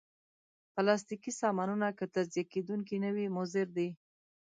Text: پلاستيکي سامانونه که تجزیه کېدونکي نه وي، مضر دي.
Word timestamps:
پلاستيکي 0.73 1.31
سامانونه 1.41 1.87
که 1.97 2.05
تجزیه 2.15 2.43
کېدونکي 2.53 2.95
نه 3.03 3.09
وي، 3.15 3.25
مضر 3.37 3.67
دي. 3.77 3.89